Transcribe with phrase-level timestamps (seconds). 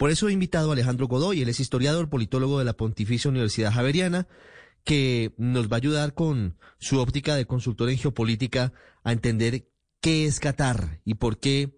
[0.00, 3.70] Por eso he invitado a Alejandro Godoy, él es historiador, politólogo de la Pontificia Universidad
[3.70, 4.26] Javeriana,
[4.82, 8.72] que nos va a ayudar con su óptica de consultor en geopolítica
[9.04, 9.64] a entender
[10.00, 11.76] qué es Qatar y por qué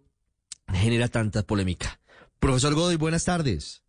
[0.73, 1.99] genera tanta polémica.
[2.39, 3.83] Profesor Godoy, buenas tardes.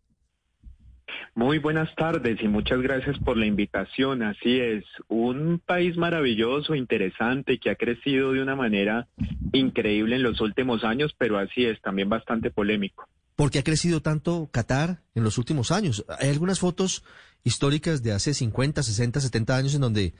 [1.36, 4.24] Muy buenas tardes y muchas gracias por la invitación.
[4.24, 9.06] Así es, un país maravilloso, interesante, que ha crecido de una manera
[9.52, 13.08] increíble en los últimos años, pero así es, también bastante polémico.
[13.36, 16.04] ¿Por qué ha crecido tanto Qatar en los últimos años?
[16.20, 17.02] Hay algunas fotos
[17.42, 20.14] históricas de hace 50, 60, 70 años en donde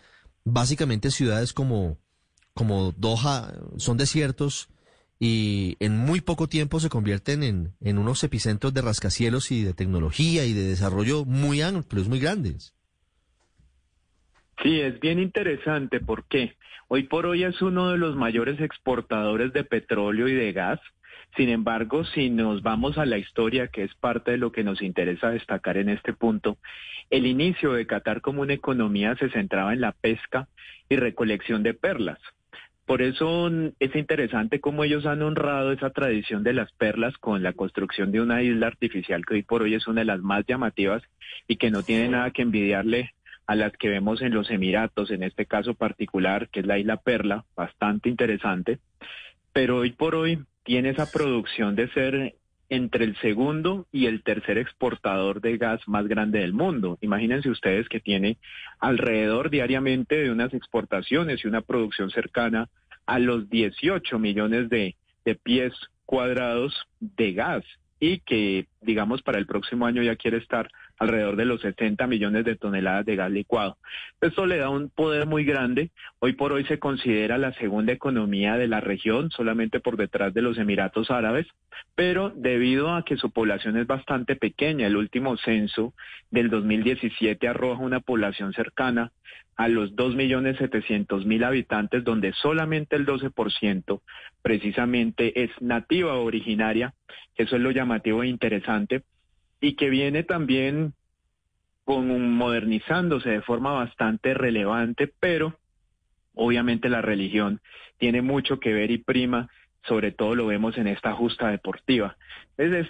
[0.44, 1.98] básicamente ciudades como,
[2.54, 4.68] como Doha son desiertos
[5.20, 9.74] y en muy poco tiempo se convierten en, en unos epicentros de rascacielos y de
[9.74, 12.73] tecnología y de desarrollo muy amplios, muy grandes.
[14.62, 16.54] Sí, es bien interesante porque
[16.88, 20.80] hoy por hoy es uno de los mayores exportadores de petróleo y de gas.
[21.36, 24.80] Sin embargo, si nos vamos a la historia, que es parte de lo que nos
[24.80, 26.58] interesa destacar en este punto,
[27.10, 30.48] el inicio de Qatar como una economía se centraba en la pesca
[30.88, 32.20] y recolección de perlas.
[32.86, 37.54] Por eso es interesante cómo ellos han honrado esa tradición de las perlas con la
[37.54, 41.02] construcción de una isla artificial que hoy por hoy es una de las más llamativas
[41.48, 43.14] y que no tiene nada que envidiarle
[43.46, 46.96] a las que vemos en los Emiratos, en este caso particular, que es la isla
[46.96, 48.78] Perla, bastante interesante.
[49.52, 52.34] Pero hoy por hoy tiene esa producción de ser
[52.70, 56.98] entre el segundo y el tercer exportador de gas más grande del mundo.
[57.02, 58.38] Imagínense ustedes que tiene
[58.80, 62.68] alrededor diariamente de unas exportaciones y una producción cercana
[63.06, 65.72] a los 18 millones de, de pies
[66.06, 67.64] cuadrados de gas
[68.00, 72.44] y que, digamos, para el próximo año ya quiere estar alrededor de los 60 millones
[72.44, 73.76] de toneladas de gas licuado.
[74.20, 75.90] Esto le da un poder muy grande.
[76.20, 80.42] Hoy por hoy se considera la segunda economía de la región, solamente por detrás de
[80.42, 81.46] los Emiratos Árabes,
[81.94, 85.94] pero debido a que su población es bastante pequeña, el último censo
[86.30, 89.12] del 2017 arroja una población cercana
[89.56, 94.00] a los 2.700.000 habitantes, donde solamente el 12%
[94.42, 96.94] precisamente es nativa o originaria,
[97.36, 99.02] eso es lo llamativo e interesante,
[99.64, 100.92] y que viene también
[101.84, 105.58] con modernizándose de forma bastante relevante, pero
[106.34, 107.62] obviamente la religión
[107.96, 109.48] tiene mucho que ver y prima,
[109.86, 112.14] sobre todo lo vemos en esta justa deportiva.
[112.58, 112.86] Es,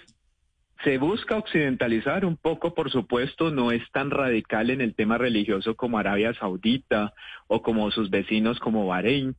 [0.83, 5.77] se busca occidentalizar un poco, por supuesto, no es tan radical en el tema religioso
[5.77, 7.13] como Arabia Saudita
[7.47, 9.37] o como sus vecinos como Bahrein,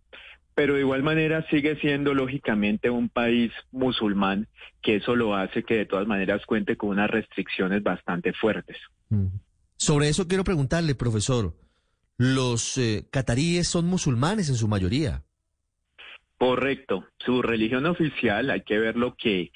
[0.55, 4.47] pero de igual manera sigue siendo lógicamente un país musulmán,
[4.81, 8.77] que eso lo hace que de todas maneras cuente con unas restricciones bastante fuertes.
[9.75, 11.53] Sobre eso quiero preguntarle, profesor,
[12.17, 15.23] ¿los eh, cataríes son musulmanes en su mayoría?
[16.38, 17.05] Correcto.
[17.17, 19.51] Su religión oficial, hay que ver lo que,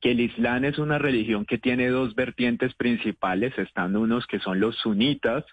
[0.00, 3.56] que el Islam es una religión que tiene dos vertientes principales.
[3.58, 5.44] Están unos que son los sunitas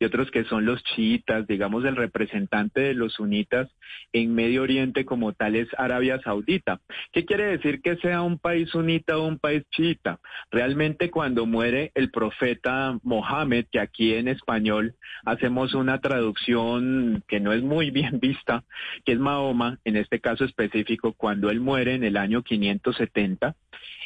[0.00, 1.46] y otros que son los chiitas.
[1.46, 3.68] Digamos, el representante de los sunitas
[4.12, 6.80] en Medio Oriente como tal es Arabia Saudita.
[7.12, 10.18] ¿Qué quiere decir que sea un país sunita o un país chiita?
[10.50, 14.94] Realmente cuando muere el profeta Mohammed, que aquí en español
[15.24, 18.64] hacemos una traducción que no es muy bien vista,
[19.04, 23.54] que es Mahoma, en este caso, específico, cuando él muere en el año 570,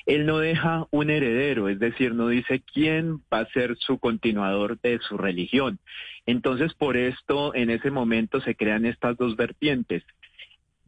[0.07, 4.79] él no deja un heredero, es decir, no dice quién va a ser su continuador
[4.83, 5.79] de su religión.
[6.27, 10.03] Entonces, por esto, en ese momento se crean estas dos vertientes.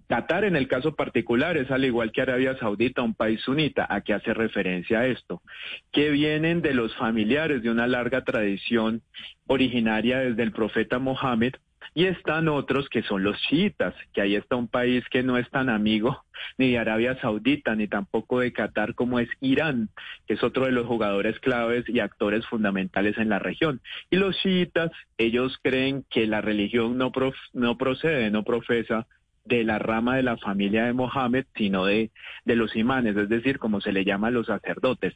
[0.09, 3.87] Qatar, en el caso particular, es al igual que Arabia Saudita, un país sunita.
[3.91, 5.43] ¿A qué hace referencia esto?
[5.91, 9.03] Que vienen de los familiares de una larga tradición
[9.49, 11.55] originaria desde el profeta Mohammed,
[11.95, 15.49] y están otros que son los chiitas, que ahí está un país que no es
[15.51, 16.25] tan amigo
[16.59, 19.89] ni de Arabia Saudita, ni tampoco de Qatar como es Irán,
[20.27, 23.81] que es otro de los jugadores claves y actores fundamentales en la región.
[24.11, 27.13] Y los chiitas, ellos creen que la religión no,
[27.53, 29.07] no procede, no profesa
[29.45, 32.11] de la rama de la familia de Mohammed, sino de,
[32.45, 35.15] de los imanes, es decir, como se le llama a los sacerdotes.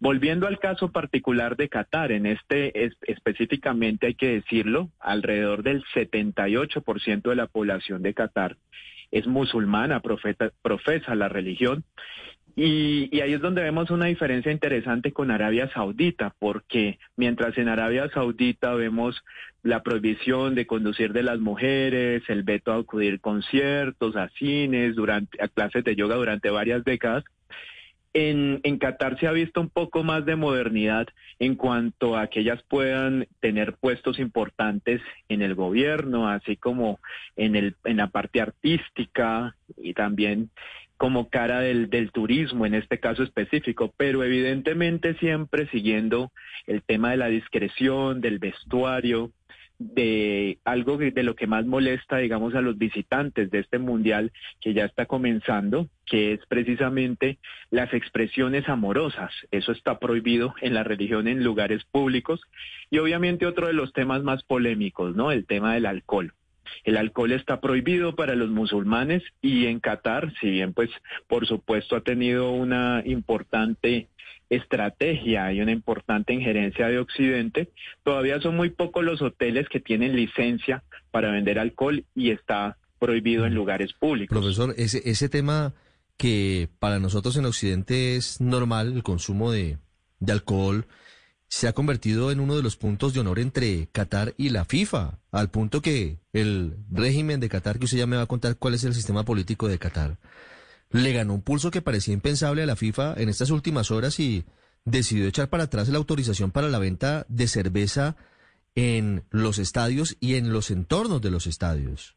[0.00, 7.22] Volviendo al caso particular de Qatar, en este específicamente hay que decirlo, alrededor del 78%
[7.22, 8.56] de la población de Qatar
[9.10, 11.84] es musulmana, profesa la religión.
[12.56, 18.08] Y, ahí es donde vemos una diferencia interesante con Arabia Saudita, porque mientras en Arabia
[18.12, 19.24] Saudita vemos
[19.62, 25.42] la prohibición de conducir de las mujeres, el veto a acudir conciertos, a cines, durante,
[25.42, 27.24] a clases de yoga durante varias décadas,
[28.14, 31.08] en, en, Qatar se ha visto un poco más de modernidad
[31.40, 37.00] en cuanto a que ellas puedan tener puestos importantes en el gobierno, así como
[37.36, 40.50] en, el, en la parte artística y también
[40.96, 46.30] como cara del, del turismo en este caso específico, pero evidentemente siempre siguiendo
[46.66, 49.32] el tema de la discreción, del vestuario,
[49.92, 54.72] de algo de lo que más molesta, digamos, a los visitantes de este mundial que
[54.72, 57.38] ya está comenzando, que es precisamente
[57.70, 59.30] las expresiones amorosas.
[59.50, 62.40] Eso está prohibido en la religión en lugares públicos.
[62.90, 65.30] Y obviamente otro de los temas más polémicos, ¿no?
[65.30, 66.32] El tema del alcohol.
[66.84, 70.90] El alcohol está prohibido para los musulmanes y en Qatar, si bien pues
[71.28, 74.08] por supuesto ha tenido una importante
[74.56, 77.70] estrategia y una importante injerencia de Occidente,
[78.02, 83.46] todavía son muy pocos los hoteles que tienen licencia para vender alcohol y está prohibido
[83.46, 84.36] en lugares públicos.
[84.36, 85.74] Profesor, ese, ese tema
[86.16, 89.78] que para nosotros en Occidente es normal, el consumo de,
[90.20, 90.86] de alcohol,
[91.48, 95.18] se ha convertido en uno de los puntos de honor entre Qatar y la FIFA,
[95.30, 98.74] al punto que el régimen de Qatar, que usted ya me va a contar cuál
[98.74, 100.18] es el sistema político de Qatar,
[100.94, 104.44] le ganó un pulso que parecía impensable a la FIFA en estas últimas horas y
[104.84, 108.16] decidió echar para atrás la autorización para la venta de cerveza
[108.76, 112.14] en los estadios y en los entornos de los estadios.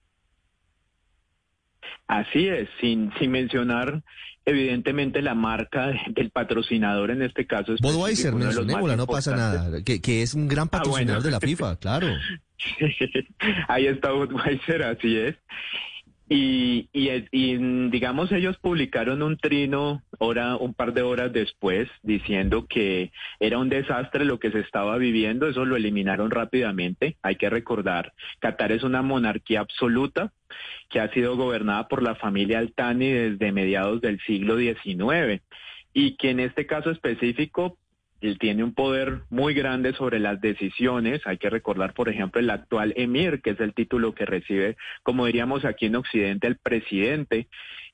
[2.08, 4.04] Así es, sin, sin mencionar
[4.46, 10.22] evidentemente la marca del patrocinador en este caso es Budweiser, no pasa nada, que, que,
[10.22, 12.08] es un gran ah, patrocinador de la FIFA, claro.
[13.68, 15.36] Ahí está Budweiser, así es.
[16.30, 23.12] Y, y, digamos, ellos publicaron un trino hora, un par de horas después diciendo que
[23.40, 25.48] era un desastre lo que se estaba viviendo.
[25.48, 27.16] Eso lo eliminaron rápidamente.
[27.22, 30.34] Hay que recordar, Qatar es una monarquía absoluta
[30.90, 35.42] que ha sido gobernada por la familia Altani desde mediados del siglo XIX
[35.94, 37.78] y que en este caso específico
[38.22, 41.22] él tiene un poder muy grande sobre las decisiones.
[41.26, 45.26] Hay que recordar, por ejemplo, el actual emir, que es el título que recibe, como
[45.26, 47.48] diríamos aquí en Occidente, el presidente,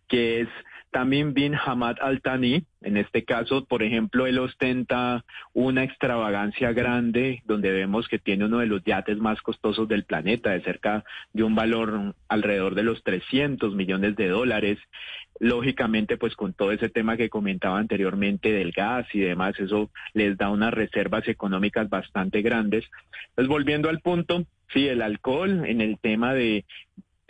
[0.07, 0.49] que es
[0.93, 2.63] también bin Hamad Al-Thani.
[2.81, 8.59] En este caso, por ejemplo, él ostenta una extravagancia grande donde vemos que tiene uno
[8.59, 11.03] de los yates más costosos del planeta, de cerca
[11.33, 14.79] de un valor alrededor de los 300 millones de dólares.
[15.39, 20.37] Lógicamente, pues con todo ese tema que comentaba anteriormente del gas y demás, eso les
[20.37, 22.85] da unas reservas económicas bastante grandes.
[23.29, 26.65] Entonces, volviendo al punto, sí, el alcohol en el tema de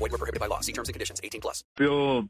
[0.00, 0.60] Void were prohibited by law.
[0.60, 1.20] See terms and conditions.
[1.22, 1.64] 18 plus.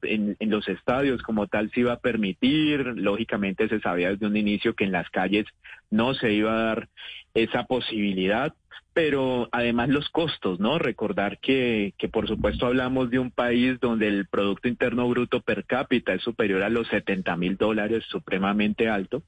[0.02, 2.80] En, en los estadios como tal se iba a permitir.
[2.96, 5.46] Lógicamente se sabía desde un inicio que en las calles
[5.90, 6.88] no se iba a dar
[7.34, 8.54] esa posibilidad
[8.92, 10.78] pero además los costos, ¿no?
[10.78, 15.64] Recordar que, que por supuesto hablamos de un país donde el Producto Interno Bruto per
[15.64, 19.22] cápita es superior a los 70 mil dólares, supremamente alto,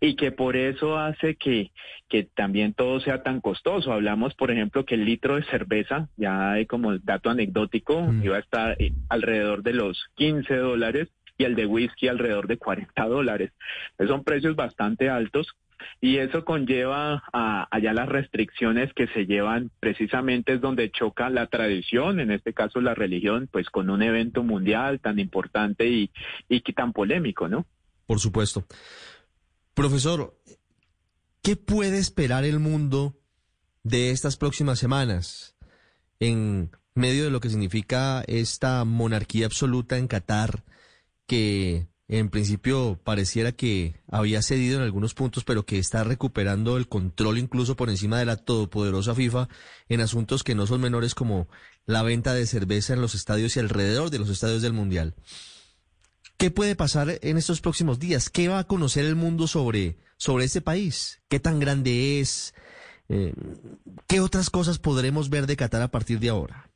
[0.00, 1.72] y que por eso hace que,
[2.08, 3.92] que también todo sea tan costoso.
[3.92, 8.24] Hablamos, por ejemplo, que el litro de cerveza, ya como dato anecdótico, mm.
[8.24, 11.08] iba a estar eh, alrededor de los 15 dólares
[11.38, 13.52] y el de whisky alrededor de 40 dólares.
[14.06, 15.48] son precios bastante altos
[16.00, 21.46] y eso conlleva a allá las restricciones que se llevan precisamente es donde choca la
[21.46, 26.10] tradición, en este caso la religión, pues con un evento mundial tan importante y,
[26.48, 27.66] y tan polémico, ¿no?
[28.06, 28.64] Por supuesto.
[29.76, 30.34] Profesor,
[31.42, 33.20] ¿qué puede esperar el mundo
[33.82, 35.54] de estas próximas semanas
[36.18, 40.64] en medio de lo que significa esta monarquía absoluta en Qatar
[41.26, 46.88] que en principio pareciera que había cedido en algunos puntos, pero que está recuperando el
[46.88, 49.50] control incluso por encima de la todopoderosa FIFA
[49.90, 51.48] en asuntos que no son menores como
[51.84, 55.14] la venta de cerveza en los estadios y alrededor de los estadios del Mundial.
[56.38, 58.28] ¿Qué puede pasar en estos próximos días?
[58.28, 61.22] ¿Qué va a conocer el mundo sobre, sobre este país?
[61.28, 62.54] ¿Qué tan grande es?
[63.08, 63.32] Eh,
[64.06, 66.68] ¿Qué otras cosas podremos ver de Qatar a partir de ahora?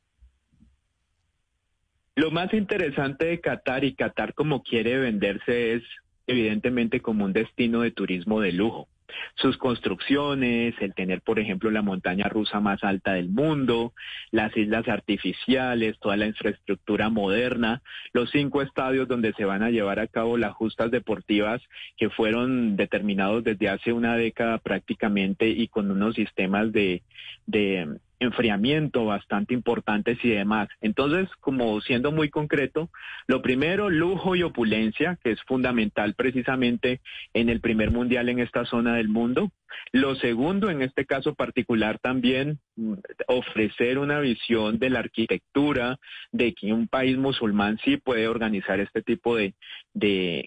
[2.15, 5.83] Lo más interesante de Qatar y Qatar como quiere venderse es
[6.27, 8.87] evidentemente como un destino de turismo de lujo.
[9.35, 13.93] Sus construcciones, el tener, por ejemplo, la montaña rusa más alta del mundo,
[14.31, 17.81] las islas artificiales, toda la infraestructura moderna,
[18.13, 21.61] los cinco estadios donde se van a llevar a cabo las justas deportivas
[21.97, 27.03] que fueron determinados desde hace una década prácticamente y con unos sistemas de,
[27.45, 30.69] de enfriamiento bastante importantes y demás.
[30.79, 32.89] Entonces, como siendo muy concreto,
[33.27, 37.01] lo primero, lujo y opulencia, que es fundamental precisamente
[37.33, 39.51] en el primer mundial en esta zona del mundo.
[39.91, 42.93] Lo segundo, en este caso particular, también mm,
[43.27, 45.97] ofrecer una visión de la arquitectura,
[46.31, 49.53] de que un país musulmán sí puede organizar este tipo de,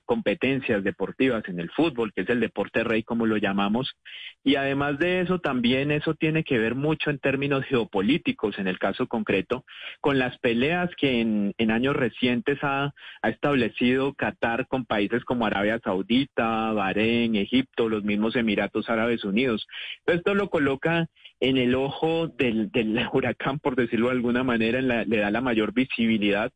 [0.07, 3.95] competencias deportivas en el fútbol, que es el deporte rey como lo llamamos.
[4.43, 8.79] Y además de eso, también eso tiene que ver mucho en términos geopolíticos, en el
[8.79, 9.65] caso concreto,
[10.01, 15.47] con las peleas que en, en años recientes ha, ha establecido Qatar con países como
[15.47, 19.69] Arabia Saudita, Bahrein, Egipto, los mismos Emiratos Árabes Unidos.
[20.07, 21.07] Esto lo coloca
[21.39, 25.73] en el ojo del, del huracán, por decirlo de alguna manera, le da la mayor
[25.73, 26.51] visibilidad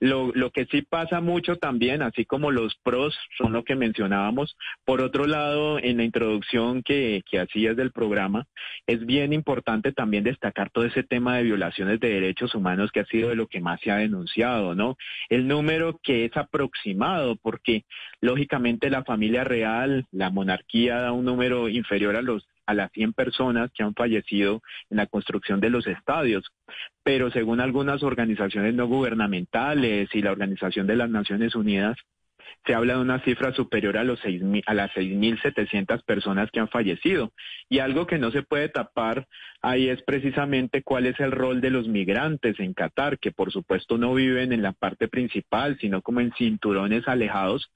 [0.00, 4.56] lo, lo que sí pasa mucho también, así como los pros son lo que mencionábamos,
[4.84, 8.46] por otro lado, en la introducción que, que hacías del programa,
[8.86, 13.06] es bien importante también destacar todo ese tema de violaciones de derechos humanos que ha
[13.06, 14.96] sido de lo que más se ha denunciado, ¿no?
[15.28, 17.84] El número que es aproximado, porque
[18.20, 23.12] lógicamente la familia real, la monarquía da un número inferior a los a las 100
[23.12, 26.44] personas que han fallecido en la construcción de los estadios.
[27.02, 31.96] Pero según algunas organizaciones no gubernamentales y la Organización de las Naciones Unidas,
[32.66, 36.68] se habla de una cifra superior a, los seis a las 6.700 personas que han
[36.68, 37.32] fallecido.
[37.68, 39.26] Y algo que no se puede tapar
[39.60, 43.98] ahí es precisamente cuál es el rol de los migrantes en Qatar, que por supuesto
[43.98, 47.70] no viven en la parte principal, sino como en cinturones alejados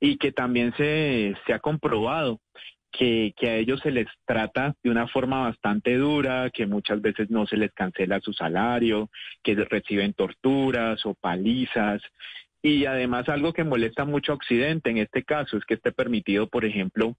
[0.00, 2.40] y que también se, se ha comprobado
[2.96, 7.46] que, a ellos se les trata de una forma bastante dura, que muchas veces no
[7.46, 9.10] se les cancela su salario,
[9.42, 12.00] que reciben torturas o palizas.
[12.62, 16.48] Y además algo que molesta mucho a Occidente en este caso es que esté permitido,
[16.48, 17.16] por ejemplo,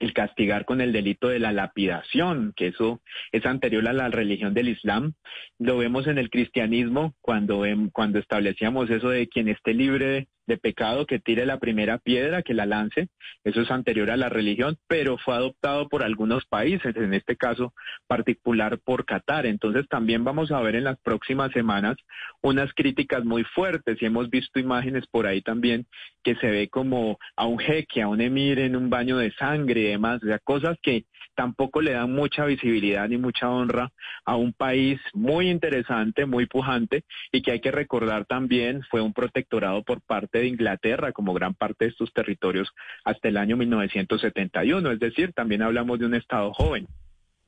[0.00, 3.00] el castigar con el delito de la lapidación, que eso
[3.32, 5.14] es anterior a la religión del Islam.
[5.58, 11.06] Lo vemos en el cristianismo cuando, cuando establecíamos eso de quien esté libre de pecado
[11.06, 13.08] que tire la primera piedra, que la lance.
[13.44, 17.74] Eso es anterior a la religión, pero fue adoptado por algunos países, en este caso
[18.06, 19.46] particular por Qatar.
[19.46, 21.96] Entonces también vamos a ver en las próximas semanas
[22.42, 25.86] unas críticas muy fuertes y hemos visto imágenes por ahí también
[26.24, 29.80] que se ve como a un jeque, a un emir en un baño de sangre
[29.80, 33.92] y demás, o sea, cosas que tampoco le dan mucha visibilidad ni mucha honra
[34.24, 39.12] a un país muy interesante, muy pujante y que hay que recordar también fue un
[39.12, 42.68] protectorado por parte de Inglaterra como gran parte de estos territorios
[43.04, 46.86] hasta el año 1971, es decir, también hablamos de un estado joven.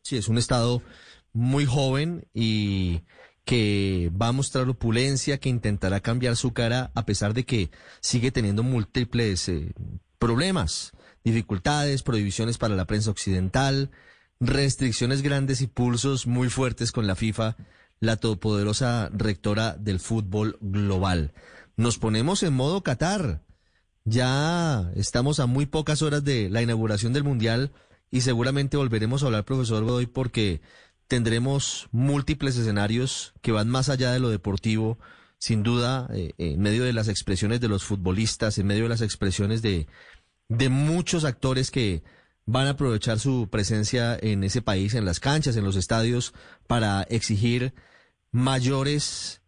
[0.02, 0.82] Sí, es un estado
[1.32, 3.00] muy joven y
[3.44, 7.70] que va a mostrar opulencia, que intentará cambiar su cara a pesar de que
[8.00, 9.72] sigue teniendo múltiples eh,
[10.18, 10.92] problemas
[11.24, 13.90] dificultades, prohibiciones para la prensa occidental,
[14.40, 17.56] restricciones grandes y pulsos muy fuertes con la FIFA,
[18.00, 21.32] la todopoderosa rectora del fútbol global.
[21.80, 23.42] Nos ponemos en modo Qatar.
[24.04, 27.72] Ya estamos a muy pocas horas de la inauguración del Mundial
[28.10, 30.60] y seguramente volveremos a hablar, profesor Godoy, porque
[31.08, 34.98] tendremos múltiples escenarios que van más allá de lo deportivo,
[35.38, 39.00] sin duda, eh, en medio de las expresiones de los futbolistas, en medio de las
[39.00, 39.86] expresiones de
[40.50, 42.02] de muchos actores que
[42.44, 46.34] van a aprovechar su presencia en ese país, en las canchas, en los estadios,
[46.66, 47.72] para exigir
[48.32, 49.39] mayores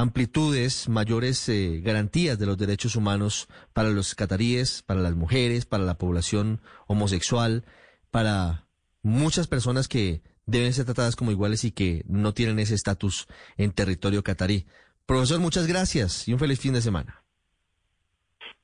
[0.00, 5.84] amplitudes, mayores eh, garantías de los derechos humanos para los cataríes, para las mujeres, para
[5.84, 7.64] la población homosexual,
[8.10, 8.66] para
[9.02, 13.72] muchas personas que deben ser tratadas como iguales y que no tienen ese estatus en
[13.72, 14.66] territorio catarí.
[15.06, 17.22] Profesor, muchas gracias y un feliz fin de semana.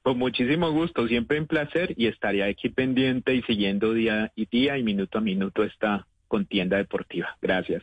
[0.02, 4.78] Con muchísimo gusto, siempre un placer y estaría aquí pendiente y siguiendo día y día
[4.78, 7.36] y minuto a minuto esta contienda deportiva.
[7.42, 7.82] Gracias.